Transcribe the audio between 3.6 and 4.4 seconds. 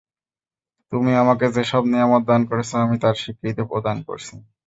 প্রদান করছি।